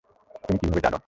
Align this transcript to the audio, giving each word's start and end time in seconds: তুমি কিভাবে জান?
তুমি 0.43 0.57
কিভাবে 0.61 0.81
জান? 0.81 0.93